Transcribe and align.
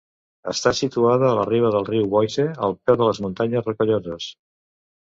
Està 0.53 0.71
situada 0.79 1.27
a 1.27 1.35
la 1.41 1.45
riba 1.49 1.71
del 1.77 1.87
riu 1.91 2.09
Boise, 2.17 2.49
al 2.69 2.77
peu 2.89 2.99
de 3.05 3.11
les 3.13 3.25
Muntanyes 3.29 3.71
Rocalloses. 3.71 4.33